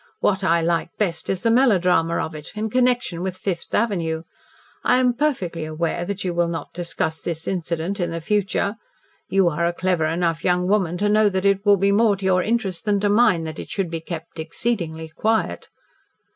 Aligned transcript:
"What 0.19 0.43
I 0.43 0.61
like 0.61 0.89
best 0.97 1.29
is 1.29 1.43
the 1.43 1.51
melodrama 1.51 2.17
of 2.17 2.33
it 2.33 2.53
in 2.55 2.71
connection 2.71 3.21
with 3.21 3.37
Fifth 3.37 3.71
Avenue. 3.75 4.23
I 4.83 4.97
am 4.97 5.13
perfectly 5.13 5.63
aware 5.63 6.05
that 6.05 6.23
you 6.23 6.33
will 6.33 6.47
not 6.47 6.73
discuss 6.73 7.21
this 7.21 7.47
incident 7.47 7.99
in 7.99 8.09
the 8.09 8.19
future. 8.19 8.77
You 9.29 9.47
are 9.49 9.63
a 9.67 9.73
clever 9.73 10.07
enough 10.07 10.43
young 10.43 10.67
woman 10.67 10.97
to 10.97 11.07
know 11.07 11.29
that 11.29 11.45
it 11.45 11.63
will 11.67 11.77
be 11.77 11.91
more 11.91 12.15
to 12.15 12.25
your 12.25 12.41
interest 12.41 12.83
than 12.85 12.99
to 13.01 13.09
mine 13.09 13.43
that 13.43 13.59
it 13.59 13.69
shall 13.69 13.85
be 13.89 14.01
kept 14.01 14.39
exceedingly 14.39 15.07
quiet." 15.09 15.69